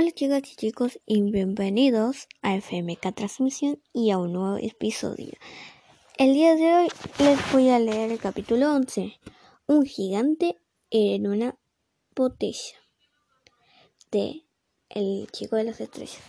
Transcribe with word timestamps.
Hola 0.00 0.12
chicas 0.12 0.50
y 0.50 0.56
chicos 0.56 0.98
y 1.04 1.20
bienvenidos 1.30 2.26
a 2.40 2.54
FMK 2.54 3.14
Transmisión 3.14 3.82
y 3.92 4.12
a 4.12 4.16
un 4.16 4.32
nuevo 4.32 4.56
episodio. 4.56 5.34
El 6.16 6.32
día 6.32 6.54
de 6.56 6.74
hoy 6.74 6.88
les 7.18 7.52
voy 7.52 7.68
a 7.68 7.78
leer 7.78 8.10
el 8.10 8.18
capítulo 8.18 8.72
11, 8.72 9.20
Un 9.66 9.84
gigante 9.84 10.56
en 10.88 11.26
una 11.26 11.58
botella, 12.16 12.78
de 14.10 14.46
El 14.88 15.28
chico 15.32 15.56
de 15.56 15.64
las 15.64 15.82
estrellas. 15.82 16.22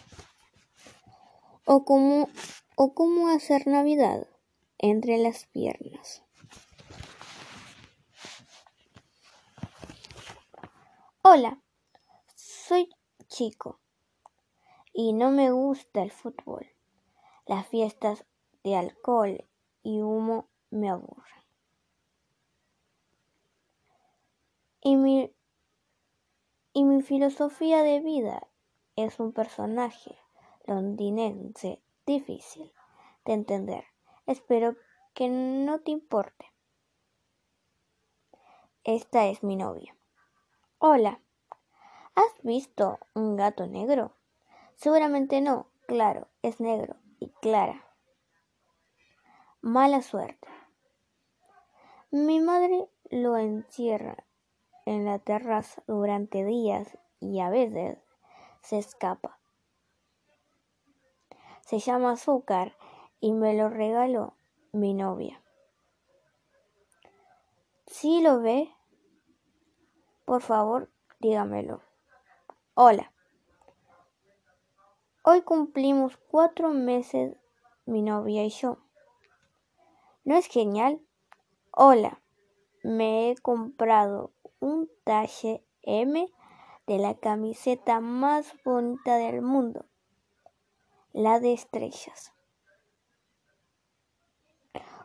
O 1.64 1.86
cómo, 1.86 2.28
o 2.76 2.94
cómo 2.94 3.30
hacer 3.30 3.68
Navidad 3.68 4.28
entre 4.80 5.18
las 5.18 5.46
piernas. 5.46 6.24
Hola, 11.22 11.64
soy 12.36 12.90
chico 13.32 13.80
y 14.94 15.14
no 15.14 15.32
me 15.32 15.52
gusta 15.52 16.04
el 16.04 16.12
fútbol. 16.12 16.68
Las 17.48 17.66
fiestas 17.68 18.26
de 18.64 18.76
alcohol 18.76 19.46
y 19.82 20.02
humo 20.02 20.50
me 20.70 20.90
aburren. 20.90 21.42
Y 24.82 24.96
mi, 24.98 25.34
y 26.74 26.84
mi 26.84 27.02
filosofía 27.02 27.84
de 27.84 28.02
vida 28.02 28.48
es 28.96 29.20
un 29.20 29.32
personaje 29.32 30.18
londinense 30.66 31.82
difícil 32.06 32.74
de 33.26 33.34
entender. 33.34 33.86
Espero 34.26 34.76
que 35.14 35.30
no 35.30 35.80
te 35.80 35.92
importe. 35.92 36.52
Esta 38.84 39.28
es 39.28 39.44
mi 39.44 39.56
novia. 39.56 39.96
Hola. 40.80 41.22
¿Has 42.22 42.44
visto 42.44 43.00
un 43.16 43.36
gato 43.36 43.66
negro? 43.66 44.12
Seguramente 44.76 45.42
no, 45.42 45.72
claro, 45.88 46.28
es 46.44 46.60
negro 46.60 46.98
y 47.20 47.30
clara. 47.42 47.84
Mala 49.62 50.04
suerte. 50.04 50.48
Mi 52.12 52.40
madre 52.40 52.90
lo 53.10 53.38
encierra 53.38 54.24
en 54.86 55.04
la 55.04 55.18
terraza 55.18 55.82
durante 55.88 56.46
días 56.46 56.96
y 57.20 57.40
a 57.40 57.50
veces 57.50 57.98
se 58.62 58.78
escapa. 58.78 59.40
Se 61.62 61.80
llama 61.80 62.12
azúcar 62.12 62.78
y 63.20 63.32
me 63.32 63.56
lo 63.56 63.68
regaló 63.68 64.36
mi 64.74 64.94
novia. 64.94 65.42
Si 67.88 68.22
lo 68.22 68.42
ve, 68.42 68.70
por 70.26 70.44
favor, 70.44 70.92
dígamelo. 71.20 71.82
Hola. 72.74 73.12
Hoy 75.24 75.42
cumplimos 75.42 76.16
cuatro 76.16 76.70
meses 76.70 77.36
mi 77.86 78.02
novia 78.02 78.46
y 78.46 78.50
yo. 78.50 78.78
¿No 80.24 80.38
es 80.38 80.48
genial? 80.48 81.02
Hola. 81.72 82.22
Me 82.82 83.30
he 83.30 83.36
comprado 83.36 84.32
un 84.62 84.90
talle 85.04 85.66
M 85.82 86.32
de 86.88 86.98
la 86.98 87.16
camiseta 87.16 88.00
más 88.00 88.54
bonita 88.64 89.18
del 89.18 89.42
mundo, 89.42 89.86
la 91.12 91.42
de 91.42 91.52
estrellas. 91.52 92.32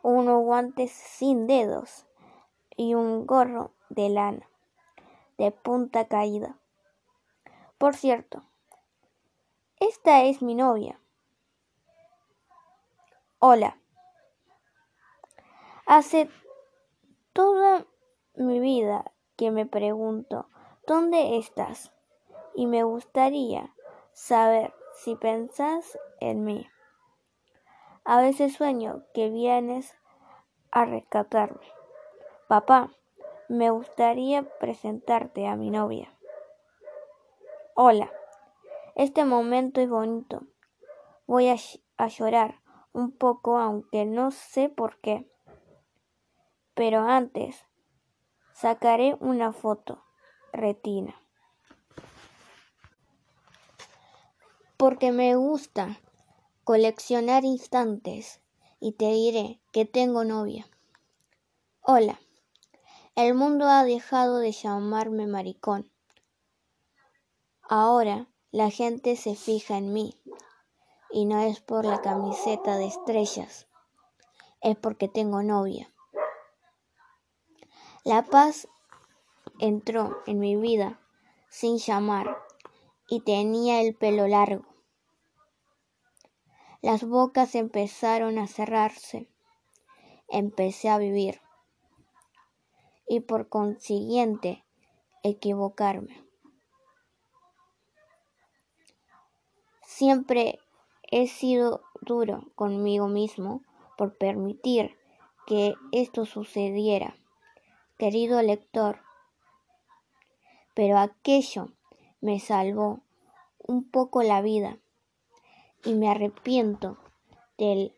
Unos 0.02 0.40
guantes 0.44 0.92
sin 0.92 1.48
dedos 1.48 2.06
y 2.76 2.94
un 2.94 3.26
gorro 3.26 3.72
de 3.88 4.08
lana 4.08 4.48
de 5.36 5.50
punta 5.50 6.06
caída. 6.06 6.60
Por 7.78 7.94
cierto, 7.94 8.42
esta 9.80 10.22
es 10.22 10.40
mi 10.40 10.54
novia. 10.54 10.98
Hola. 13.38 13.76
Hace 15.84 16.30
toda 17.34 17.84
mi 18.34 18.60
vida 18.60 19.12
que 19.36 19.50
me 19.50 19.66
pregunto, 19.66 20.48
¿dónde 20.86 21.36
estás? 21.36 21.92
Y 22.54 22.66
me 22.66 22.82
gustaría 22.82 23.74
saber 24.14 24.72
si 24.94 25.14
pensás 25.14 25.98
en 26.20 26.44
mí. 26.44 26.66
A 28.04 28.22
veces 28.22 28.54
sueño 28.54 29.02
que 29.12 29.28
vienes 29.28 29.94
a 30.70 30.86
rescatarme. 30.86 31.66
Papá, 32.48 32.90
me 33.50 33.68
gustaría 33.68 34.48
presentarte 34.58 35.46
a 35.46 35.56
mi 35.56 35.68
novia. 35.68 36.15
Hola, 37.78 38.10
este 38.94 39.26
momento 39.26 39.82
es 39.82 39.90
bonito. 39.90 40.46
Voy 41.26 41.48
a, 41.50 42.06
llorar 42.06 42.62
un 42.94 43.12
poco, 43.12 43.58
aunque 43.58 44.06
no 44.06 44.30
sé 44.30 44.70
por 44.70 44.98
qué. 45.02 45.30
Pero 46.72 47.00
antes, 47.00 47.66
sacaré 48.54 49.18
una 49.20 49.52
foto. 49.52 50.02
Retina. 50.54 51.20
Porque 54.78 55.12
me 55.12 55.36
gusta 55.36 56.00
coleccionar 56.64 57.44
instantes 57.44 58.40
y 58.80 58.92
te 58.92 59.10
diré 59.10 59.60
que 59.70 59.84
tengo 59.84 60.24
novia. 60.24 60.66
Hola. 61.82 62.18
El 63.16 63.34
mundo 63.34 63.66
ha 63.66 63.84
dejado 63.84 64.38
de 64.38 64.52
llamarme 64.52 65.26
maricón. 65.26 65.92
Ahora 67.68 68.28
la 68.52 68.70
gente 68.70 69.16
se 69.16 69.34
fija 69.34 69.76
en 69.76 69.92
mí 69.92 70.14
y 71.10 71.24
no 71.24 71.40
es 71.40 71.60
por 71.60 71.84
la 71.84 72.00
camiseta 72.00 72.76
de 72.76 72.86
estrellas, 72.86 73.66
es 74.60 74.76
porque 74.76 75.08
tengo 75.08 75.42
novia. 75.42 75.92
La 78.04 78.22
paz 78.22 78.68
entró 79.58 80.16
en 80.26 80.38
mi 80.38 80.54
vida 80.54 81.00
sin 81.48 81.78
llamar 81.78 82.36
y 83.08 83.20
tenía 83.20 83.80
el 83.80 83.96
pelo 83.96 84.28
largo. 84.28 84.64
Las 86.82 87.02
bocas 87.02 87.56
empezaron 87.56 88.38
a 88.38 88.46
cerrarse. 88.46 89.28
Empecé 90.28 90.88
a 90.88 90.98
vivir 90.98 91.40
y 93.08 93.20
por 93.20 93.48
consiguiente 93.48 94.64
equivocarme. 95.22 96.25
Siempre 99.98 100.58
he 101.10 101.26
sido 101.26 101.80
duro 102.02 102.50
conmigo 102.54 103.08
mismo 103.08 103.62
por 103.96 104.18
permitir 104.18 104.94
que 105.46 105.72
esto 105.90 106.26
sucediera, 106.26 107.16
querido 107.96 108.42
lector. 108.42 108.98
Pero 110.74 110.98
aquello 110.98 111.68
me 112.20 112.40
salvó 112.40 113.00
un 113.56 113.90
poco 113.90 114.22
la 114.22 114.42
vida 114.42 114.76
y 115.82 115.94
me 115.94 116.10
arrepiento 116.10 116.98
del 117.56 117.96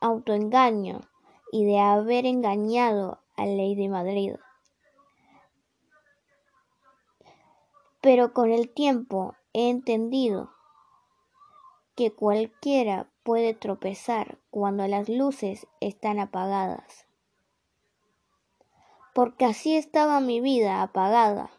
autoengaño 0.00 1.02
y 1.52 1.66
de 1.66 1.78
haber 1.78 2.24
engañado 2.24 3.20
a 3.36 3.44
Ley 3.44 3.86
Madrid. 3.86 4.36
Pero 8.00 8.32
con 8.32 8.50
el 8.50 8.72
tiempo 8.72 9.34
he 9.52 9.68
entendido 9.68 10.53
que 11.94 12.12
cualquiera 12.12 13.08
puede 13.22 13.54
tropezar 13.54 14.38
cuando 14.50 14.86
las 14.86 15.08
luces 15.08 15.66
están 15.80 16.18
apagadas. 16.18 17.06
Porque 19.14 19.44
así 19.44 19.76
estaba 19.76 20.20
mi 20.20 20.40
vida 20.40 20.82
apagada. 20.82 21.50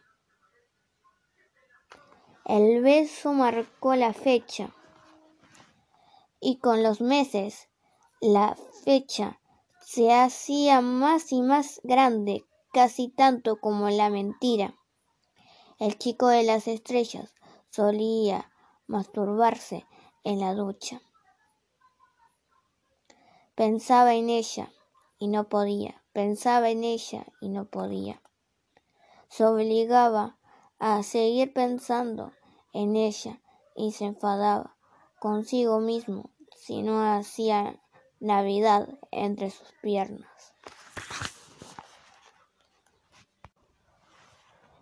El 2.44 2.81
beso 2.81 3.34
marcó 3.34 3.96
la 3.96 4.14
fecha 4.14 4.70
y 6.40 6.59
con 6.59 6.84
los 6.84 7.02
meses 7.02 7.70
la 8.22 8.55
fecha 8.84 9.40
se 9.82 10.14
hacía 10.14 10.82
más 10.82 11.32
y 11.32 11.41
más 11.41 11.79
grande, 11.84 12.46
casi 12.73 13.08
tanto 13.08 13.59
como 13.59 13.90
la 13.90 14.09
mentira. 14.09 14.76
El 15.79 15.97
chico 15.97 16.28
de 16.28 16.43
las 16.43 16.67
estrellas 16.67 17.34
solía 17.70 18.52
masturbarse 18.87 19.85
en 20.25 20.41
la 20.41 20.53
ducha. 20.53 21.01
Pensaba 23.55 24.16
en 24.16 24.29
ella 24.29 24.73
y 25.17 25.27
no 25.27 25.47
podía, 25.47 26.03
pensaba 26.11 26.69
en 26.69 26.83
ella 26.83 27.25
y 27.39 27.47
no 27.47 27.66
podía. 27.66 28.22
Se 29.29 29.45
obligaba 29.45 30.37
a 30.79 31.03
seguir 31.03 31.53
pensando 31.53 32.33
en 32.73 32.97
ella 32.97 33.39
y 33.75 33.93
se 33.93 34.05
enfadaba 34.05 34.75
consigo 35.19 35.79
mismo 35.79 36.31
si 36.57 36.81
no 36.81 37.01
hacía 37.01 37.79
Navidad 38.19 38.89
entre 39.11 39.51
sus 39.51 39.72
piernas. 39.81 40.53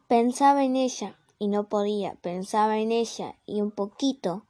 Pensaba 0.07 0.63
en 0.63 0.75
ella 0.75 1.17
y 1.39 1.47
no 1.47 1.67
podía. 1.67 2.15
Pensaba 2.21 2.77
en 2.77 2.91
ella 2.91 3.35
y 3.45 3.61
un 3.61 3.71
poquito 3.71 4.45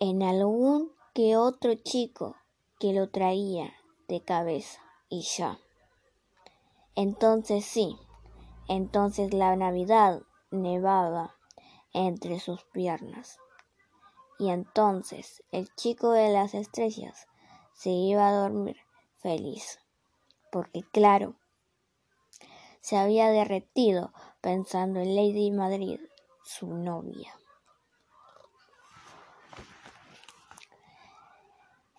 en 0.00 0.22
algún 0.22 0.92
que 1.12 1.36
otro 1.36 1.74
chico 1.74 2.34
que 2.78 2.94
lo 2.94 3.10
traía 3.10 3.74
de 4.08 4.22
cabeza 4.22 4.80
y 5.10 5.20
ya. 5.20 5.58
Entonces 6.94 7.66
sí, 7.66 7.98
entonces 8.66 9.34
la 9.34 9.54
Navidad 9.56 10.22
nevaba 10.50 11.36
entre 11.92 12.40
sus 12.40 12.64
piernas. 12.64 13.38
Y 14.38 14.48
entonces 14.48 15.42
el 15.52 15.68
chico 15.74 16.12
de 16.12 16.30
las 16.30 16.54
estrellas 16.54 17.26
se 17.74 17.90
iba 17.90 18.26
a 18.26 18.32
dormir 18.32 18.78
feliz, 19.18 19.80
porque 20.50 20.82
claro, 20.92 21.34
se 22.80 22.96
había 22.96 23.28
derretido 23.28 24.14
pensando 24.40 25.00
en 25.00 25.14
Lady 25.14 25.50
Madrid, 25.50 26.00
su 26.42 26.68
novia. 26.68 27.39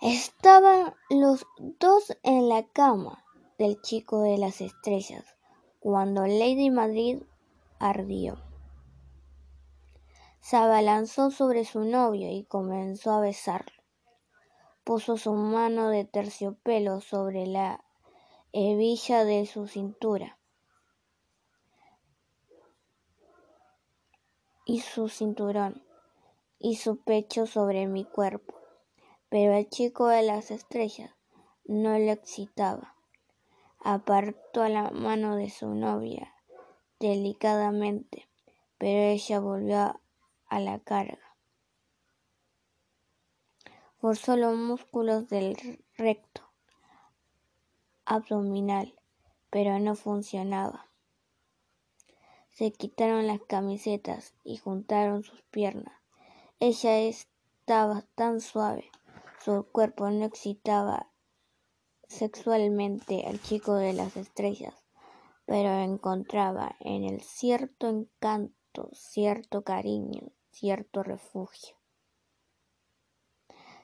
Estaban 0.01 0.95
los 1.11 1.45
dos 1.77 2.17
en 2.23 2.49
la 2.49 2.63
cama 2.63 3.23
del 3.59 3.79
chico 3.83 4.23
de 4.23 4.39
las 4.39 4.59
estrellas 4.59 5.23
cuando 5.79 6.25
Lady 6.25 6.71
Madrid 6.71 7.21
ardió. 7.77 8.41
Se 10.39 10.57
abalanzó 10.57 11.29
sobre 11.29 11.65
su 11.65 11.81
novio 11.81 12.31
y 12.31 12.45
comenzó 12.45 13.11
a 13.11 13.21
besarlo. 13.21 13.83
Puso 14.83 15.17
su 15.17 15.33
mano 15.33 15.89
de 15.89 16.03
terciopelo 16.03 16.99
sobre 16.99 17.45
la 17.45 17.83
hebilla 18.53 19.23
de 19.23 19.45
su 19.45 19.67
cintura 19.67 20.39
y 24.65 24.79
su 24.79 25.09
cinturón 25.09 25.83
y 26.57 26.77
su 26.77 27.03
pecho 27.03 27.45
sobre 27.45 27.85
mi 27.85 28.03
cuerpo. 28.03 28.60
Pero 29.31 29.53
el 29.53 29.69
chico 29.69 30.07
de 30.07 30.23
las 30.23 30.51
estrellas 30.51 31.15
no 31.63 31.97
le 31.97 32.11
excitaba. 32.11 32.97
Apartó 33.79 34.67
la 34.67 34.91
mano 34.91 35.37
de 35.37 35.49
su 35.49 35.69
novia 35.73 36.35
delicadamente, 36.99 38.27
pero 38.77 38.99
ella 38.99 39.39
volvió 39.39 40.01
a 40.47 40.59
la 40.59 40.79
carga. 40.79 41.37
Forzó 43.99 44.35
los 44.35 44.57
músculos 44.57 45.29
del 45.29 45.79
recto 45.95 46.41
abdominal, 48.03 48.93
pero 49.49 49.79
no 49.79 49.95
funcionaba. 49.95 50.89
Se 52.49 52.73
quitaron 52.73 53.27
las 53.27 53.39
camisetas 53.39 54.33
y 54.43 54.57
juntaron 54.57 55.23
sus 55.23 55.41
piernas. 55.43 55.95
Ella 56.59 56.99
estaba 56.99 58.01
tan 58.15 58.41
suave, 58.41 58.91
su 59.43 59.65
cuerpo 59.71 60.09
no 60.09 60.25
excitaba 60.25 61.11
sexualmente 62.07 63.25
al 63.25 63.41
chico 63.41 63.75
de 63.75 63.93
las 63.93 64.15
estrellas, 64.17 64.75
pero 65.45 65.71
encontraba 65.71 66.75
en 66.79 67.03
él 67.03 67.21
cierto 67.21 67.87
encanto, 67.87 68.89
cierto 68.93 69.63
cariño, 69.63 70.31
cierto 70.51 71.03
refugio. 71.03 71.75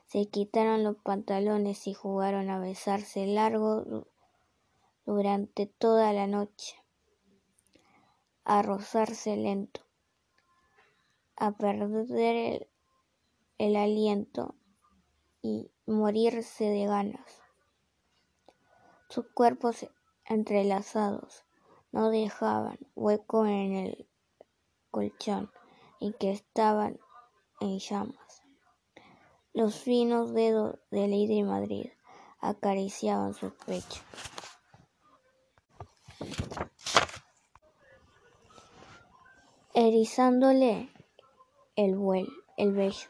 Se 0.06 0.28
quitaron 0.28 0.84
los 0.84 0.98
pantalones 0.98 1.88
y 1.88 1.94
jugaron 1.94 2.50
a 2.50 2.60
besarse 2.60 3.26
largo 3.26 4.06
durante 5.06 5.66
toda 5.66 6.14
la 6.14 6.28
noche, 6.28 6.76
a 8.44 8.62
rozarse 8.62 9.36
lento, 9.36 9.82
a 11.36 11.52
perder 11.52 12.68
el, 13.58 13.76
aliento 13.76 14.56
y 15.42 15.72
morirse 15.86 16.66
de 16.66 16.86
ganas. 16.86 17.42
Sus 19.10 19.26
cuerpos 19.34 19.88
entrelazados 20.26 21.46
no 21.92 22.10
dejaban 22.10 22.78
hueco 22.96 23.46
en 23.46 23.74
el 23.74 24.10
colchón 24.92 25.52
y 26.00 26.14
que 26.14 26.32
estaban 26.32 27.00
en 27.60 27.80
llamas. 27.80 28.44
Los 29.54 29.76
finos 29.80 30.34
dedos 30.34 30.80
de 30.92 31.08
Lady 31.08 31.44
Madrid 31.44 31.90
acariciaban 32.40 33.34
su 33.34 33.52
pecho. 33.66 34.02
erizándole 39.80 40.90
el, 41.76 41.96
vuelo, 41.96 42.32
el 42.58 42.72
vello, 42.72 43.10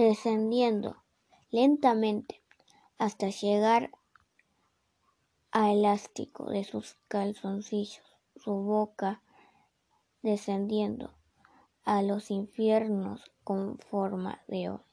descendiendo 0.00 0.96
lentamente 1.50 2.42
hasta 2.98 3.28
llegar 3.28 3.90
a 5.52 5.70
elástico 5.72 6.50
de 6.50 6.64
sus 6.64 6.96
calzoncillos, 7.08 8.18
su 8.36 8.52
boca 8.52 9.22
descendiendo 10.22 11.12
a 11.84 12.02
los 12.02 12.30
infiernos 12.30 13.32
con 13.42 13.78
forma 13.78 14.42
de 14.48 14.70
O. 14.70 14.84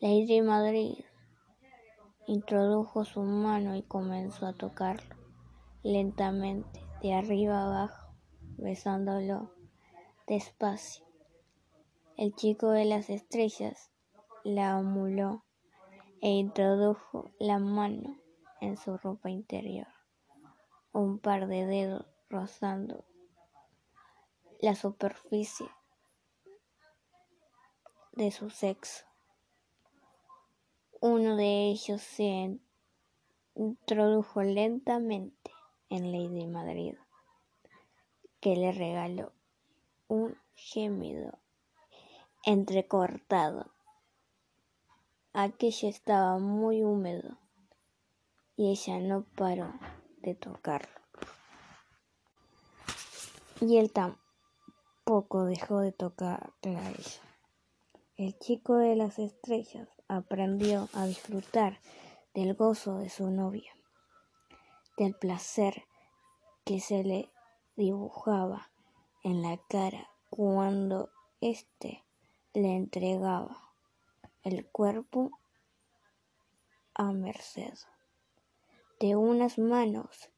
Lady 0.00 0.42
Madrid 0.42 0.98
introdujo 2.26 3.04
su 3.04 3.22
mano 3.22 3.74
y 3.76 3.82
comenzó 3.82 4.46
a 4.46 4.52
tocarlo 4.52 5.16
lentamente, 5.82 6.80
de 7.02 7.14
arriba 7.14 7.64
abajo, 7.64 8.14
besándolo 8.58 9.50
despacio. 10.26 11.11
El 12.18 12.34
chico 12.34 12.70
de 12.70 12.84
las 12.84 13.08
estrellas 13.08 13.90
la 14.44 14.76
amuló 14.76 15.44
e 16.20 16.28
introdujo 16.28 17.32
la 17.38 17.58
mano 17.58 18.18
en 18.60 18.76
su 18.76 18.98
ropa 18.98 19.30
interior, 19.30 19.88
un 20.92 21.18
par 21.18 21.48
de 21.48 21.64
dedos 21.64 22.06
rozando 22.28 23.04
la 24.60 24.74
superficie 24.74 25.66
de 28.12 28.30
su 28.30 28.50
sexo. 28.50 29.06
Uno 31.00 31.34
de 31.36 31.70
ellos 31.70 32.02
se 32.02 32.58
introdujo 33.54 34.42
lentamente 34.42 35.50
en 35.88 36.12
Lady 36.12 36.46
Madrid, 36.46 36.94
que 38.40 38.54
le 38.54 38.70
regaló 38.70 39.32
un 40.08 40.36
gemido 40.54 41.41
entrecortado. 42.44 43.72
Aquello 45.32 45.88
estaba 45.88 46.38
muy 46.38 46.82
húmedo 46.82 47.38
y 48.56 48.70
ella 48.72 48.98
no 48.98 49.24
paró 49.36 49.72
de 50.18 50.34
tocarlo. 50.34 51.00
Y 53.60 53.78
él 53.78 53.92
tampoco 53.92 55.44
dejó 55.44 55.80
de 55.80 55.92
tocarla 55.92 56.52
a 56.64 56.90
ella. 56.90 57.22
El 58.16 58.36
chico 58.38 58.74
de 58.76 58.96
las 58.96 59.18
estrellas 59.18 59.88
aprendió 60.08 60.88
a 60.94 61.06
disfrutar 61.06 61.78
del 62.34 62.54
gozo 62.54 62.98
de 62.98 63.08
su 63.08 63.30
novia, 63.30 63.72
del 64.98 65.14
placer 65.14 65.84
que 66.64 66.80
se 66.80 67.04
le 67.04 67.30
dibujaba 67.76 68.70
en 69.22 69.42
la 69.42 69.58
cara 69.68 70.08
cuando 70.28 71.10
éste 71.40 72.01
le 72.54 72.76
entregaba 72.76 73.56
el 74.42 74.66
cuerpo 74.66 75.30
a 76.94 77.12
merced 77.12 77.74
de 79.00 79.16
unas 79.16 79.58
manos 79.58 80.30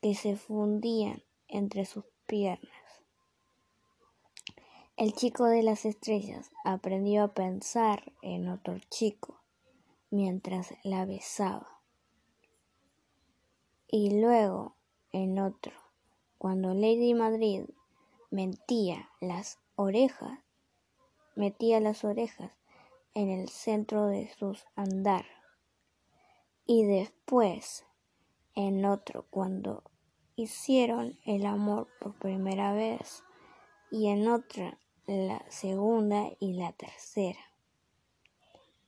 que 0.00 0.14
se 0.14 0.36
fundían 0.36 1.22
entre 1.48 1.84
sus 1.84 2.04
piernas. 2.26 2.70
El 4.96 5.12
chico 5.12 5.44
de 5.44 5.62
las 5.62 5.84
estrellas 5.84 6.50
aprendió 6.64 7.24
a 7.24 7.34
pensar 7.34 8.12
en 8.22 8.48
otro 8.48 8.78
chico 8.88 9.42
mientras 10.10 10.72
la 10.84 11.04
besaba. 11.04 11.80
Y 13.88 14.20
luego 14.20 14.74
en 15.12 15.38
otro, 15.38 15.74
cuando 16.38 16.72
Lady 16.72 17.12
Madrid 17.12 17.64
metía 18.30 19.10
las 19.20 19.58
orejas, 19.74 20.45
metía 21.36 21.80
las 21.80 22.04
orejas 22.04 22.50
en 23.14 23.30
el 23.30 23.48
centro 23.48 24.08
de 24.08 24.28
sus 24.36 24.64
andar. 24.74 25.24
Y 26.66 26.84
después 26.84 27.86
en 28.56 28.84
otro, 28.86 29.26
cuando 29.30 29.84
hicieron 30.34 31.18
el 31.24 31.44
amor 31.46 31.88
por 32.00 32.14
primera 32.18 32.72
vez. 32.72 33.22
Y 33.90 34.08
en 34.08 34.28
otra 34.28 34.78
la 35.06 35.44
segunda 35.50 36.30
y 36.40 36.54
la 36.54 36.72
tercera. 36.72 37.38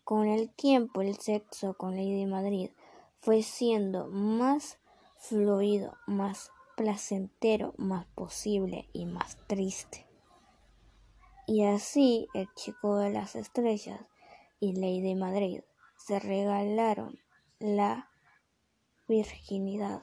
Con 0.05 0.27
el 0.27 0.51
tiempo 0.51 1.03
el 1.03 1.17
sexo 1.17 1.75
con 1.75 1.97
Lady 1.97 2.27
Madrid 2.27 2.71
fue 3.21 3.43
siendo 3.43 4.09
más 4.09 4.79
fluido, 5.19 5.97
más 6.07 6.51
placentero 6.77 7.75
más 7.77 8.07
posible 8.07 8.89
y 8.93 9.05
más 9.05 9.37
triste. 9.47 10.08
Y 11.51 11.65
así 11.65 12.29
el 12.35 12.47
chico 12.53 12.99
de 12.99 13.09
las 13.09 13.35
estrellas 13.35 14.03
y 14.61 14.75
Lady 14.75 15.15
Madrid 15.15 15.63
se 15.97 16.21
regalaron 16.21 17.19
la 17.59 18.11
virginidad, 19.09 20.03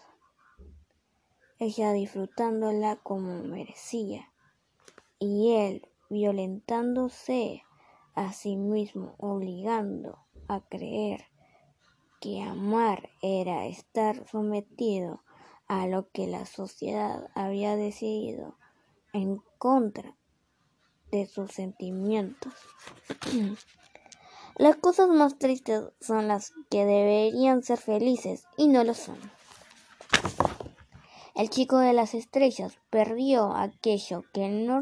ella 1.59 1.91
disfrutándola 1.91 2.95
como 2.95 3.43
merecía, 3.43 4.33
y 5.19 5.53
él 5.53 5.87
violentándose 6.09 7.61
a 8.15 8.33
sí 8.33 8.57
mismo, 8.57 9.13
obligando 9.19 10.17
a 10.47 10.61
creer 10.61 11.25
que 12.21 12.41
amar 12.41 13.11
era 13.21 13.67
estar 13.67 14.27
sometido 14.27 15.21
a 15.67 15.85
lo 15.85 16.09
que 16.09 16.25
la 16.25 16.47
sociedad 16.47 17.29
había 17.35 17.75
decidido 17.75 18.57
en 19.13 19.43
contra 19.59 20.17
de 21.11 21.27
sus 21.27 21.51
sentimientos. 21.51 22.53
Las 24.57 24.77
cosas 24.77 25.09
más 25.09 25.37
tristes 25.37 25.83
son 25.99 26.29
las 26.29 26.53
que 26.69 26.85
deberían 26.85 27.61
ser 27.61 27.77
felices 27.77 28.45
y 28.55 28.69
no 28.69 28.85
lo 28.85 28.93
son. 28.93 29.19
El 31.35 31.49
chico 31.49 31.79
de 31.79 31.91
las 31.91 32.13
estrellas 32.13 32.79
perdió 32.89 33.53
aquello 33.53 34.23
que 34.33 34.47
no 34.47 34.81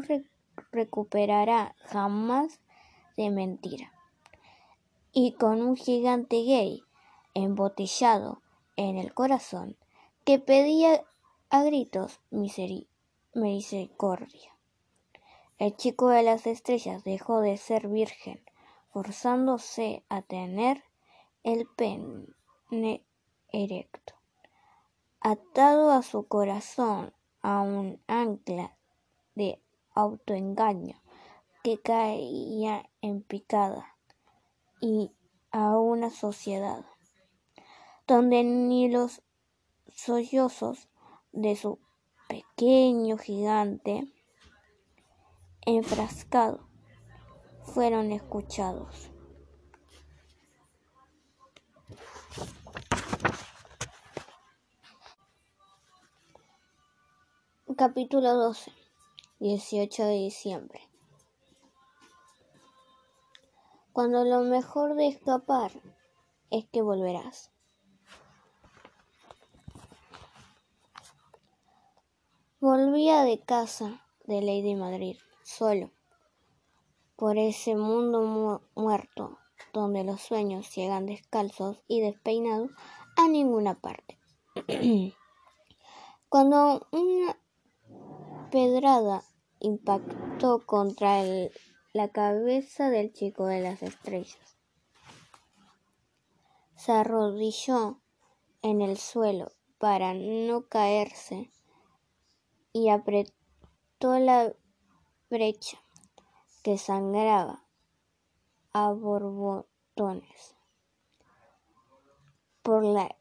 recuperará 0.70 1.74
jamás 1.86 2.60
de 3.16 3.30
mentira. 3.30 3.92
Y 5.10 5.32
con 5.32 5.60
un 5.60 5.76
gigante 5.76 6.36
gay 6.36 6.84
embotellado 7.34 8.42
en 8.76 8.98
el 8.98 9.12
corazón 9.12 9.76
que 10.24 10.38
pedía 10.38 11.02
a 11.50 11.64
gritos 11.64 12.20
misericordia. 12.30 14.53
El 15.58 15.76
chico 15.76 16.08
de 16.08 16.22
las 16.22 16.46
estrellas 16.46 17.04
dejó 17.04 17.40
de 17.40 17.56
ser 17.56 17.88
virgen 17.88 18.44
forzándose 18.92 20.04
a 20.08 20.22
tener 20.22 20.84
el 21.42 21.66
pene 21.76 23.04
erecto, 23.52 24.14
atado 25.20 25.90
a 25.90 26.02
su 26.02 26.26
corazón 26.26 27.12
a 27.40 27.60
un 27.60 28.00
ancla 28.06 28.76
de 29.34 29.60
autoengaño 29.94 31.00
que 31.62 31.80
caía 31.80 32.88
en 33.00 33.22
picada 33.22 33.96
y 34.80 35.12
a 35.50 35.78
una 35.78 36.10
sociedad 36.10 36.84
donde 38.06 38.44
ni 38.44 38.88
los 38.88 39.22
sollozos 39.88 40.88
de 41.32 41.56
su 41.56 41.78
pequeño 42.28 43.16
gigante 43.18 44.13
enfrascado 45.66 46.60
fueron 47.62 48.12
escuchados. 48.12 49.10
Capítulo 57.76 58.34
12, 58.34 58.72
18 59.40 60.04
de 60.04 60.12
diciembre. 60.12 60.80
Cuando 63.92 64.24
lo 64.24 64.40
mejor 64.42 64.94
de 64.94 65.08
escapar 65.08 65.72
es 66.50 66.66
que 66.66 66.82
volverás. 66.82 67.50
Volvía 72.60 73.22
de 73.24 73.40
casa 73.40 74.06
de 74.24 74.40
Lady 74.40 74.74
Madrid, 74.74 75.16
solo 75.44 75.92
por 77.16 77.38
ese 77.38 77.76
mundo 77.76 78.62
muerto 78.74 79.38
donde 79.72 80.04
los 80.04 80.20
sueños 80.20 80.74
llegan 80.74 81.06
descalzos 81.06 81.82
y 81.86 82.00
despeinados 82.00 82.70
a 83.16 83.28
ninguna 83.28 83.80
parte. 83.80 84.18
Cuando 86.28 86.88
una 86.90 87.38
pedrada 88.50 89.22
impactó 89.60 90.66
contra 90.66 91.22
la 91.92 92.08
cabeza 92.08 92.90
del 92.90 93.12
chico 93.12 93.46
de 93.46 93.60
las 93.60 93.82
estrellas, 93.82 94.56
se 96.74 96.92
arrodilló 96.92 98.00
en 98.62 98.80
el 98.80 98.96
suelo 98.98 99.52
para 99.78 100.14
no 100.14 100.66
caerse 100.66 101.50
y 102.72 102.88
apretó 102.88 104.18
la 104.18 104.54
brecha 105.34 105.82
que 106.62 106.78
sangraba 106.78 107.64
a 108.72 108.92
borbotones 108.92 110.54
por 112.62 112.84
la 112.84 113.16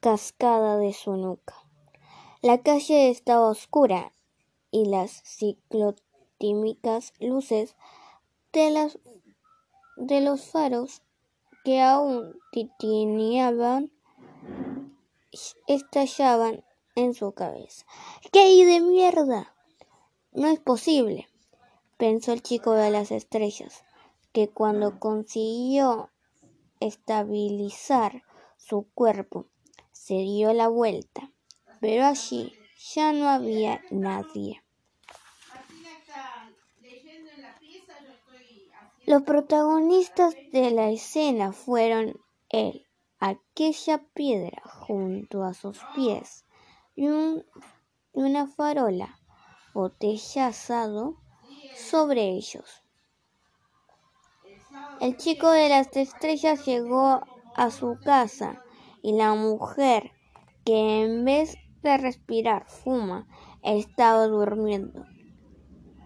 cascada 0.00 0.76
de 0.76 0.92
su 0.92 1.16
nuca. 1.16 1.54
La 2.40 2.58
calle 2.62 3.10
estaba 3.10 3.48
oscura 3.48 4.10
y 4.72 4.86
las 4.86 5.22
ciclotímicas 5.22 7.14
luces 7.20 7.76
de, 8.52 8.72
las, 8.72 8.98
de 9.96 10.20
los 10.20 10.50
faros 10.50 11.02
que 11.64 11.80
aún 11.80 12.36
titineaban 12.50 13.92
estallaban 15.68 16.64
en 16.96 17.14
su 17.14 17.30
cabeza. 17.34 17.86
¿Qué 18.32 18.66
de 18.66 18.80
mierda? 18.80 19.54
No 20.34 20.48
es 20.48 20.58
posible, 20.60 21.28
pensó 21.98 22.32
el 22.32 22.42
chico 22.42 22.72
de 22.72 22.90
las 22.90 23.10
estrellas, 23.10 23.84
que 24.32 24.48
cuando 24.48 24.98
consiguió 24.98 26.08
estabilizar 26.80 28.22
su 28.56 28.86
cuerpo, 28.94 29.44
se 29.92 30.14
dio 30.14 30.54
la 30.54 30.68
vuelta, 30.68 31.30
pero 31.82 32.06
allí 32.06 32.54
ya 32.94 33.12
no 33.12 33.28
había 33.28 33.82
nadie. 33.90 34.62
Los 39.04 39.22
protagonistas 39.24 40.34
de 40.50 40.70
la 40.70 40.88
escena 40.88 41.52
fueron 41.52 42.18
él, 42.48 42.86
aquella 43.18 43.98
piedra 44.14 44.62
junto 44.64 45.44
a 45.44 45.52
sus 45.52 45.78
pies 45.94 46.46
y, 46.96 47.08
una 48.14 48.46
farola 48.46 49.18
botellazado 49.74 51.16
sobre 51.74 52.30
ellos. 52.30 52.82
El 55.00 55.16
chico 55.16 55.50
de 55.50 55.68
las 55.68 55.96
estrellas 55.96 56.64
llegó 56.64 57.20
a 57.56 57.70
su 57.70 57.98
casa 58.04 58.62
y 59.02 59.12
la 59.12 59.34
mujer, 59.34 60.12
que 60.64 61.02
en 61.02 61.24
vez 61.24 61.56
de 61.82 61.98
respirar 61.98 62.66
fuma, 62.68 63.26
estaba 63.62 64.26
durmiendo. 64.26 65.04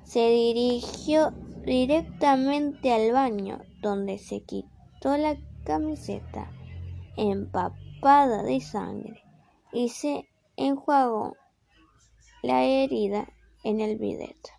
Se 0.03 0.31
dirigió 0.31 1.33
directamente 1.65 2.93
al 2.93 3.13
baño, 3.13 3.61
donde 3.83 4.19
se 4.19 4.43
quitó 4.43 5.17
la 5.17 5.37
camiseta 5.65 6.51
empapada 7.17 8.43
de 8.43 8.61
sangre 8.61 9.23
y 9.73 9.89
se 9.89 10.29
enjuagó 10.57 11.37
la 12.43 12.63
herida 12.65 13.29
en 13.67 13.81
el 13.81 13.99
bidet. 13.99 14.53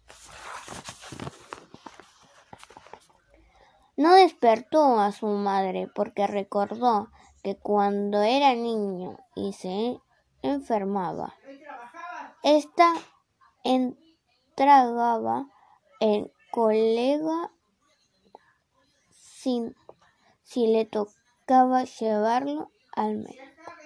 No 3.95 4.13
despertó 4.15 4.99
a 4.99 5.13
su 5.13 5.27
madre 5.27 5.89
porque 5.95 6.27
recordó 6.27 7.09
que 7.41 7.55
cuando 7.55 8.21
era 8.21 8.53
niño 8.53 9.17
y 9.33 9.53
se 9.53 9.97
enfermaba, 10.41 11.33
esta 12.43 12.93
entregaba 13.63 15.47
en 16.01 16.29
colega 16.51 17.49
sin, 19.09 19.73
si 20.43 20.67
le 20.67 20.83
tocaba 20.83 21.85
llevarlo 21.85 22.71
al 22.91 23.19
médico. 23.19 23.76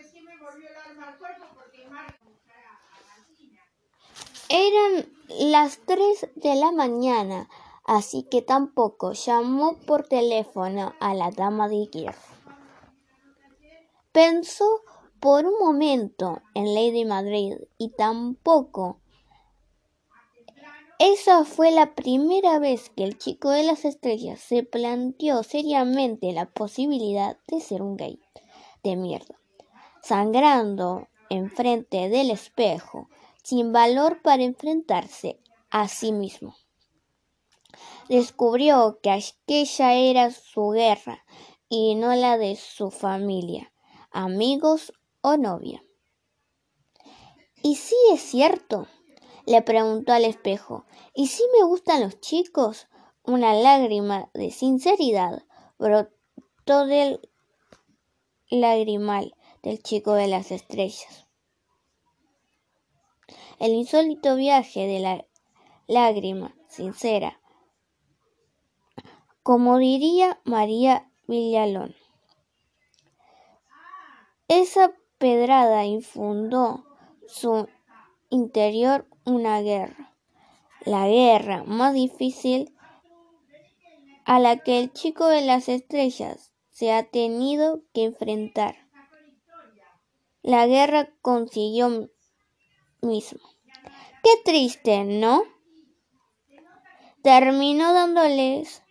Eran 4.54 5.08
las 5.40 5.80
tres 5.86 6.28
de 6.36 6.56
la 6.56 6.74
mañana, 6.74 7.48
así 7.86 8.24
que 8.24 8.42
tampoco 8.42 9.14
llamó 9.14 9.78
por 9.88 10.10
teléfono 10.10 10.94
a 11.00 11.14
la 11.14 11.32
dama 11.32 11.70
de 11.70 11.86
hierro. 11.86 12.20
Pensó 14.12 14.82
por 15.22 15.46
un 15.46 15.58
momento 15.58 16.42
en 16.54 16.74
Lady 16.74 17.06
Madrid 17.06 17.60
y 17.78 17.92
tampoco. 17.92 19.00
Esa 21.00 21.46
fue 21.46 21.72
la 21.72 21.96
primera 21.96 22.60
vez 22.60 22.90
que 22.90 23.06
el 23.06 23.18
chico 23.18 23.52
de 23.52 23.64
las 23.64 23.86
estrellas 23.86 24.42
se 24.42 24.64
planteó 24.64 25.44
seriamente 25.44 26.34
la 26.34 26.46
posibilidad 26.46 27.38
de 27.48 27.62
ser 27.62 27.82
un 27.82 27.96
gay 27.96 28.20
de 28.84 28.98
mierda, 28.98 29.40
sangrando 30.04 31.08
enfrente 31.30 32.10
del 32.10 32.32
espejo, 32.32 33.08
sin 33.44 33.72
valor 33.72 34.22
para 34.22 34.44
enfrentarse 34.44 35.40
a 35.70 35.88
sí 35.88 36.12
mismo. 36.12 36.56
Descubrió 38.10 39.00
que 39.02 39.12
aquella 39.12 39.94
era 39.94 40.32
su 40.32 40.70
guerra 40.70 41.24
y 41.70 41.96
no 41.96 42.14
la 42.16 42.38
de 42.38 42.56
su 42.56 42.92
familia, 42.92 43.72
amigos 44.12 44.94
o 45.22 45.38
novia. 45.38 45.84
¿Y 47.64 47.76
si 47.76 47.96
es 48.12 48.22
cierto? 48.22 48.88
le 49.46 49.62
preguntó 49.62 50.14
al 50.14 50.26
espejo. 50.26 50.86
¿Y 51.14 51.28
si 51.28 51.44
me 51.58 51.66
gustan 51.66 52.02
los 52.02 52.20
chicos? 52.20 52.88
Una 53.24 53.54
lágrima 53.54 54.30
de 54.34 54.52
sinceridad 54.52 55.44
brotó 55.78 56.86
del 56.86 57.20
lagrimal 58.50 59.36
del 59.64 59.82
chico 59.82 60.14
de 60.14 60.28
las 60.28 60.52
estrellas. 60.52 61.28
El 63.62 63.74
insólito 63.76 64.38
viaje 64.38 64.88
de 64.88 65.00
la 65.02 65.24
lágrima 65.86 66.56
sincera, 66.68 67.40
como 69.44 69.78
diría 69.78 70.42
María 70.46 71.12
Villalón. 71.28 71.94
Esa 74.48 74.94
pedrada 75.20 75.86
infundó 75.86 76.88
su 77.28 77.68
interior 78.32 79.08
una 79.26 79.62
guerra, 79.62 80.16
la 80.84 81.08
guerra 81.08 81.64
más 81.64 81.94
difícil 81.94 82.76
a 84.26 84.40
la 84.40 84.58
que 84.58 84.80
el 84.80 84.92
chico 84.92 85.28
de 85.28 85.44
las 85.44 85.70
estrellas 85.70 86.52
se 86.72 86.92
ha 86.92 87.04
tenido 87.04 87.84
que 87.94 88.06
enfrentar. 88.06 88.90
La 90.42 90.66
guerra 90.66 91.14
consiguió 91.22 92.10
mismo. 93.02 93.40
Qué 94.24 94.30
triste, 94.46 95.04
¿no? 95.04 95.44
Terminó 97.24 97.94
dándoles 97.94 98.84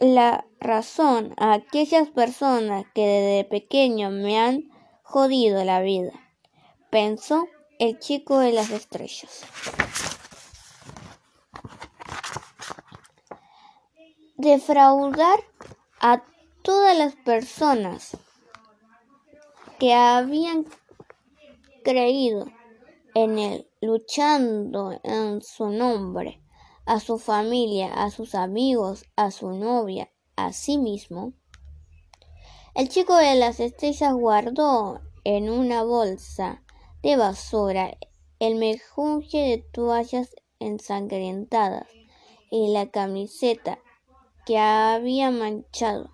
la 0.00 0.44
razón 0.60 1.34
a 1.36 1.54
aquellas 1.54 2.08
personas 2.08 2.84
que 2.94 3.06
desde 3.06 3.48
pequeño 3.48 4.10
me 4.10 4.38
han 4.38 4.70
jodido 5.02 5.62
la 5.64 5.80
vida, 5.80 6.12
pensó 6.90 7.46
el 7.78 7.98
chico 7.98 8.38
de 8.38 8.52
las 8.52 8.70
estrellas. 8.70 9.44
Defraudar 14.36 15.38
a 16.00 16.24
todas 16.62 16.96
las 16.96 17.14
personas 17.14 18.16
que 19.78 19.94
habían 19.94 20.66
creído 21.84 22.46
en 23.14 23.38
él, 23.38 23.70
luchando 23.80 24.98
en 25.02 25.40
su 25.40 25.68
nombre, 25.68 26.42
a 26.84 27.00
su 27.00 27.18
familia, 27.18 27.92
a 27.94 28.10
sus 28.10 28.34
amigos, 28.34 29.06
a 29.16 29.30
su 29.30 29.50
novia, 29.52 30.10
a 30.36 30.52
sí 30.52 30.78
mismo. 30.78 31.32
El 32.74 32.88
chico 32.88 33.16
de 33.16 33.36
las 33.36 33.60
estrellas 33.60 34.12
guardó 34.12 35.00
en 35.22 35.48
una 35.48 35.84
bolsa 35.84 36.62
de 37.02 37.16
basura 37.16 37.96
el 38.40 38.56
mejunje 38.56 39.38
de 39.38 39.58
toallas 39.58 40.34
ensangrentadas 40.58 41.86
y 42.50 42.72
la 42.72 42.90
camiseta 42.90 43.78
que 44.44 44.58
había 44.58 45.30
manchado. 45.30 46.10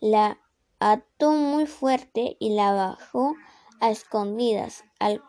La 0.00 0.38
ató 0.78 1.32
muy 1.32 1.66
fuerte 1.66 2.36
y 2.38 2.50
la 2.50 2.72
bajó 2.72 3.34
a 3.80 3.90
escondidas 3.90 4.84
al 4.98 5.22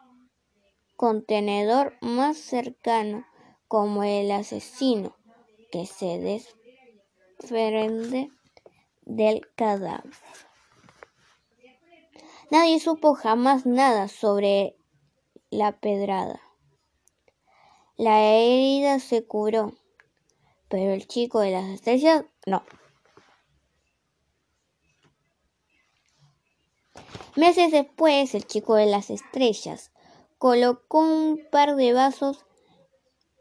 contenedor 0.99 1.95
más 2.01 2.35
cercano 2.35 3.25
como 3.69 4.03
el 4.03 4.29
asesino 4.31 5.15
que 5.71 5.85
se 5.85 6.19
desprende 7.39 8.29
del 9.03 9.47
cadáver. 9.55 10.11
Nadie 12.51 12.81
supo 12.81 13.13
jamás 13.13 13.65
nada 13.65 14.09
sobre 14.09 14.75
la 15.49 15.79
pedrada. 15.79 16.41
La 17.95 18.21
herida 18.21 18.99
se 18.99 19.25
curó, 19.25 19.71
pero 20.67 20.91
el 20.91 21.07
chico 21.07 21.39
de 21.39 21.51
las 21.51 21.69
estrellas 21.69 22.25
no. 22.45 22.65
Meses 27.37 27.71
después, 27.71 28.35
el 28.35 28.45
chico 28.45 28.75
de 28.75 28.87
las 28.87 29.09
estrellas 29.09 29.93
colocó 30.39 30.99
un 30.99 31.39
par 31.51 31.75
de 31.75 31.93
vasos 31.93 32.45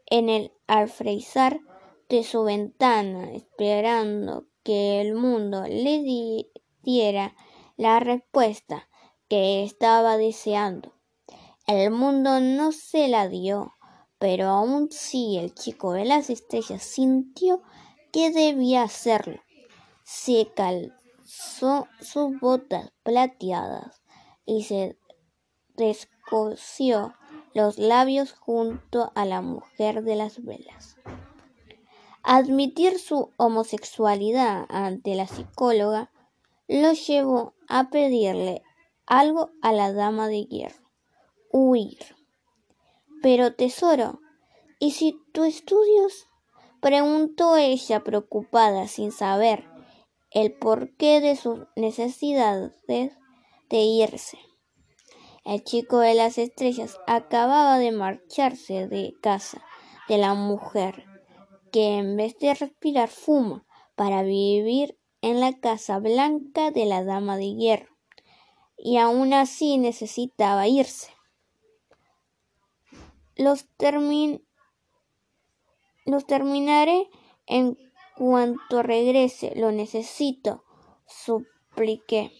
en 0.05 0.29
el 0.29 0.51
alfreizar 0.67 1.61
de 2.09 2.23
su 2.23 2.43
ventana, 2.43 3.31
esperando 3.33 4.47
que 4.63 4.99
el 5.01 5.15
mundo 5.15 5.63
le 5.63 6.45
diera 6.83 7.35
la 7.77 7.99
respuesta 7.99 8.89
que 9.29 9.63
estaba 9.63 10.17
deseando. 10.17 10.93
El 11.65 11.91
mundo 11.91 12.41
no 12.41 12.71
se 12.71 13.07
la 13.07 13.29
dio, 13.29 13.75
pero 14.17 14.49
aún 14.49 14.91
sí 14.91 15.37
el 15.37 15.53
chico 15.53 15.93
de 15.93 16.03
las 16.03 16.29
estrellas 16.29 16.83
sintió 16.83 17.61
que 18.11 18.31
debía 18.31 18.83
hacerlo. 18.83 19.39
Se 20.03 20.51
calzó 20.53 21.87
sus 22.01 22.39
botas 22.41 22.91
plateadas 23.03 24.01
y 24.45 24.63
se 24.63 24.97
descosió 26.29 27.13
los 27.53 27.77
labios 27.77 28.33
junto 28.33 29.11
a 29.15 29.25
la 29.25 29.41
mujer 29.41 30.03
de 30.03 30.15
las 30.15 30.43
velas. 30.43 30.97
Admitir 32.23 32.99
su 32.99 33.31
homosexualidad 33.37 34.65
ante 34.69 35.15
la 35.15 35.27
psicóloga 35.27 36.11
lo 36.67 36.93
llevó 36.93 37.53
a 37.67 37.89
pedirle 37.89 38.61
algo 39.05 39.51
a 39.61 39.71
la 39.71 39.91
dama 39.91 40.27
de 40.27 40.45
hierro 40.45 40.89
huir. 41.51 41.97
Pero 43.23 43.55
tesoro, 43.55 44.19
¿y 44.79 44.91
si 44.91 45.19
tú 45.33 45.43
estudios? 45.43 46.27
preguntó 46.79 47.57
ella 47.57 48.03
preocupada 48.03 48.87
sin 48.87 49.11
saber 49.11 49.67
el 50.31 50.53
porqué 50.53 51.19
de 51.19 51.35
sus 51.35 51.67
necesidades 51.75 52.71
de 52.87 53.77
irse. 53.77 54.37
El 55.49 55.63
chico 55.63 55.97
de 55.97 56.13
las 56.13 56.37
estrellas 56.37 56.99
acababa 57.07 57.79
de 57.79 57.91
marcharse 57.91 58.87
de 58.87 59.15
casa 59.19 59.65
de 60.07 60.19
la 60.19 60.35
mujer 60.35 61.05
que 61.71 61.97
en 61.97 62.15
vez 62.17 62.37
de 62.37 62.53
respirar 62.53 63.09
fuma 63.09 63.65
para 63.95 64.21
vivir 64.21 64.99
en 65.21 65.39
la 65.39 65.59
casa 65.59 65.97
blanca 65.97 66.69
de 66.69 66.85
la 66.85 67.03
dama 67.03 67.35
de 67.35 67.55
hierro 67.55 67.97
y 68.77 68.97
aún 68.97 69.33
así 69.33 69.79
necesitaba 69.79 70.67
irse. 70.67 71.11
Los, 73.35 73.65
terminaré 76.27 77.09
en 77.47 77.75
cuanto 78.15 78.83
regrese. 78.83 79.53
Lo 79.55 79.71
necesito, 79.71 80.63
supliqué. 81.07 82.31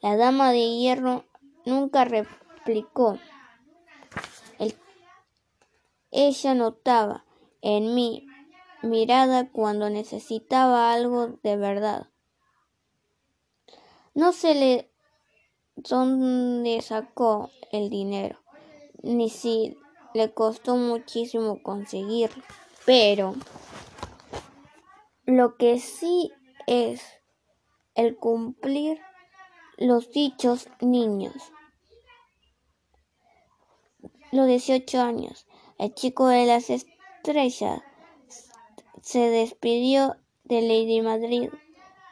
La 0.00 0.16
dama 0.16 0.50
de 0.50 0.78
hierro 0.78 1.26
nunca 1.64 2.04
replicó. 2.04 3.18
ella 6.12 6.54
notaba 6.54 7.24
en 7.62 7.94
mi 7.94 8.26
mirada 8.82 9.50
cuando 9.50 9.88
necesitaba 9.88 10.92
algo 10.92 11.38
de 11.42 11.56
verdad. 11.56 12.10
No 14.14 14.32
sé 14.32 14.54
le 14.54 14.92
dónde 15.76 16.82
sacó 16.82 17.50
el 17.70 17.88
dinero, 17.88 18.38
ni 19.02 19.30
si 19.30 19.78
le 20.12 20.34
costó 20.34 20.76
muchísimo 20.76 21.62
conseguirlo, 21.62 22.44
pero 22.84 23.34
lo 25.24 25.56
que 25.56 25.78
sí 25.78 26.30
es 26.66 27.00
el 27.94 28.16
cumplir 28.16 29.00
los 29.82 30.12
dichos 30.12 30.68
niños. 30.80 31.34
Los 34.30 34.46
18 34.46 35.00
años, 35.00 35.46
el 35.76 35.92
chico 35.92 36.28
de 36.28 36.46
las 36.46 36.70
estrellas 36.70 37.82
se 39.02 39.28
despidió 39.28 40.14
de 40.44 40.62
Lady 40.62 41.00
Madrid 41.00 41.50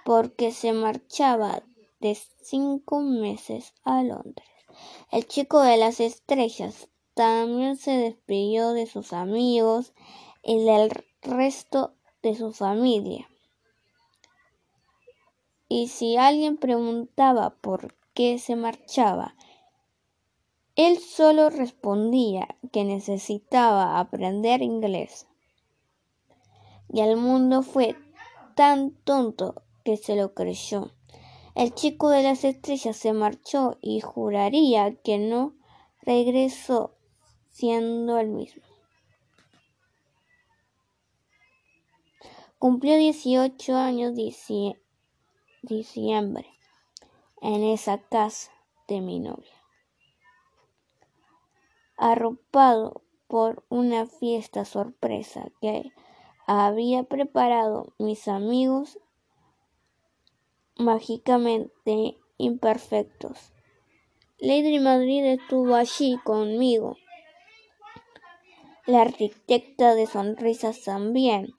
porque 0.04 0.50
se 0.50 0.72
marchaba 0.72 1.62
de 2.00 2.18
cinco 2.42 3.02
meses 3.02 3.72
a 3.84 4.02
Londres. 4.02 4.48
El 5.12 5.28
chico 5.28 5.60
de 5.60 5.76
las 5.76 6.00
estrellas 6.00 6.88
también 7.14 7.76
se 7.76 7.92
despidió 7.92 8.72
de 8.72 8.86
sus 8.86 9.12
amigos 9.12 9.92
y 10.42 10.64
del 10.64 10.90
resto 11.22 11.94
de 12.22 12.34
su 12.34 12.52
familia. 12.52 13.28
Y 15.72 15.86
si 15.86 16.16
alguien 16.16 16.56
preguntaba 16.56 17.50
por 17.50 17.94
qué 18.12 18.40
se 18.40 18.56
marchaba, 18.56 19.36
Él 20.74 20.98
solo 20.98 21.48
respondía 21.48 22.56
que 22.72 22.82
necesitaba 22.82 24.00
aprender 24.00 24.62
inglés. 24.62 25.28
Y 26.92 27.02
el 27.02 27.16
mundo 27.16 27.62
fue 27.62 27.94
tan 28.56 28.90
tonto 29.04 29.62
que 29.84 29.96
se 29.96 30.16
lo 30.16 30.34
creyó. 30.34 30.90
El 31.54 31.72
chico 31.72 32.10
de 32.10 32.24
las 32.24 32.42
estrellas 32.42 32.96
se 32.96 33.12
marchó 33.12 33.78
y 33.80 34.00
juraría 34.00 34.96
que 34.96 35.18
no 35.18 35.54
regresó 36.02 36.96
siendo 37.48 38.18
el 38.18 38.26
mismo. 38.26 38.64
Cumplió 42.58 42.96
18 42.96 43.76
años 43.76 44.16
diciembre 45.62 46.46
en 47.40 47.62
esa 47.64 47.98
casa 47.98 48.50
de 48.88 49.00
mi 49.00 49.18
novia. 49.18 49.54
Arropado 51.96 53.02
por 53.28 53.64
una 53.68 54.06
fiesta 54.06 54.64
sorpresa 54.64 55.50
que 55.60 55.92
había 56.46 57.04
preparado 57.04 57.92
mis 57.98 58.26
amigos 58.26 58.98
mágicamente 60.76 62.18
imperfectos. 62.38 63.52
Lady 64.38 64.78
Madrid 64.78 65.24
estuvo 65.26 65.74
allí 65.74 66.18
conmigo. 66.24 66.96
La 68.86 69.02
arquitecta 69.02 69.94
de 69.94 70.06
sonrisas 70.06 70.82
también. 70.82 71.54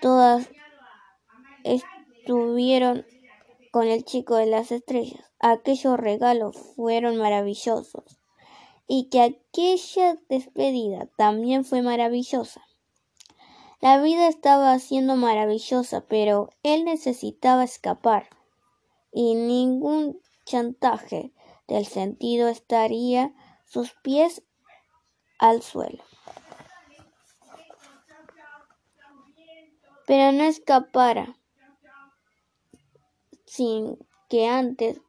Todas 0.00 0.48
estuvieron 1.64 3.04
con 3.70 3.86
el 3.86 4.04
chico 4.04 4.36
de 4.36 4.46
las 4.46 4.72
estrellas. 4.72 5.30
Aquellos 5.38 5.98
regalos 5.98 6.56
fueron 6.76 7.16
maravillosos. 7.16 8.18
Y 8.86 9.08
que 9.08 9.22
aquella 9.22 10.18
despedida 10.28 11.08
también 11.16 11.64
fue 11.64 11.80
maravillosa. 11.80 12.62
La 13.80 14.02
vida 14.02 14.28
estaba 14.28 14.78
siendo 14.78 15.16
maravillosa, 15.16 16.02
pero 16.02 16.50
él 16.62 16.84
necesitaba 16.84 17.64
escapar. 17.64 18.28
Y 19.12 19.34
ningún 19.34 20.20
chantaje 20.44 21.32
del 21.68 21.86
sentido 21.86 22.48
estaría 22.48 23.32
sus 23.64 23.92
pies 24.02 24.42
al 25.38 25.62
suelo. 25.62 26.02
Pero 30.06 30.32
no 30.32 30.42
escapara 30.42 31.39
sin 33.50 33.98
que 34.28 34.46
antes 34.46 35.00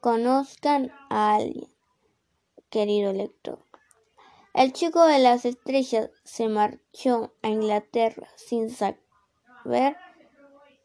conozcan 0.00 0.92
a 1.08 1.34
alguien, 1.34 1.68
querido 2.68 3.12
lector. 3.12 3.58
El 4.54 4.72
chico 4.72 5.04
de 5.04 5.18
las 5.18 5.44
estrellas 5.44 6.10
se 6.22 6.46
marchó 6.46 7.32
a 7.42 7.48
Inglaterra 7.48 8.28
sin 8.36 8.70
saber 8.70 9.96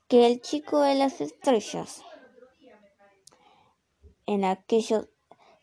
que 0.08 0.25
el 0.25 0.41
chico 0.41 0.82
de 0.82 0.95
las 0.95 1.21
estrellas 1.21 2.01
en 4.25 4.43
aquellos 4.43 5.08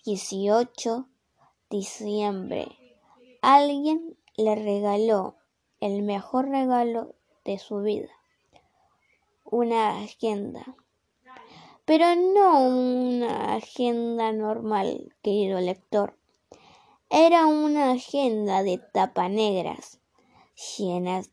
18 0.05 1.09
diciembre 1.69 2.79
alguien 3.41 4.17
le 4.37 4.55
regaló 4.55 5.35
el 5.81 6.03
mejor 6.03 6.49
regalo 6.49 7.17
de 7.45 7.59
su 7.59 7.83
vida, 7.83 8.13
una 9.45 9.99
agenda. 9.99 10.77
Pero 11.85 12.15
no 12.15 12.61
una 12.61 13.55
agenda 13.55 14.33
normal, 14.33 15.13
querido 15.21 15.61
lector. 15.61 16.17
Era 17.11 17.47
una 17.47 17.91
agenda 17.91 18.63
de 18.63 18.79
tapa 18.79 19.29
negras, 19.29 20.01
llenas 20.79 21.31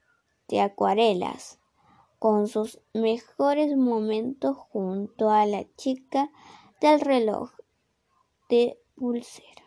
de 0.47 0.62
acuarelas, 0.62 1.59
con 2.17 2.47
sus 2.47 2.81
mejores 2.93 3.77
momentos 3.77 4.57
junto 4.57 5.29
a 5.29 5.45
la 5.45 5.65
chica 5.75 6.31
del 6.81 6.99
reloj 6.99 7.51
de 8.49 8.79
pulsera. 8.95 9.63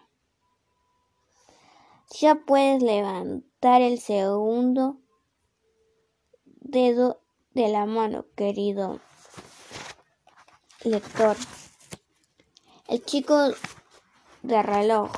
Ya 2.21 2.35
puedes 2.35 2.83
levantar 2.83 3.83
el 3.83 4.01
segundo 4.01 4.99
dedo 6.45 7.21
de 7.55 7.69
la 7.69 7.87
mano, 7.87 8.27
querido 8.35 9.01
lector. 10.85 11.37
El 12.89 13.05
chico 13.05 13.37
de 14.43 14.63
reloj 14.63 15.11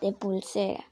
de 0.00 0.12
pulsera 0.12 0.84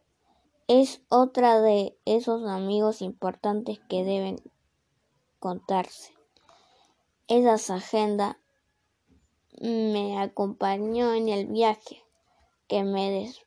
es 0.67 1.03
otra 1.09 1.61
de 1.61 1.99
esos 2.07 2.49
amigos 2.49 3.03
importantes 3.03 3.79
que 3.89 4.05
deben 4.05 4.37
contarse. 5.39 6.15
Esas 7.29 7.69
agendas 7.71 8.37
me 9.61 10.19
acompañó 10.19 11.13
en 11.13 11.29
el 11.29 11.47
viaje 11.47 12.03
que 12.69 12.83
me 12.83 13.11
des 13.11 13.41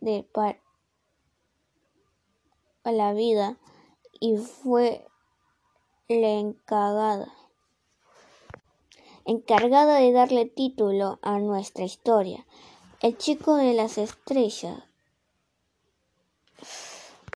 de 0.00 0.26
a 2.82 2.92
la 2.92 3.12
vida 3.12 3.58
y 4.18 4.36
fue 4.36 5.06
la 6.08 6.30
encargada 6.30 7.32
encargada 9.30 10.00
de 10.00 10.10
darle 10.10 10.44
título 10.44 11.20
a 11.22 11.38
nuestra 11.38 11.84
historia. 11.84 12.46
El 13.00 13.16
chico 13.16 13.54
de 13.54 13.74
las 13.74 13.96
estrellas 13.96 14.82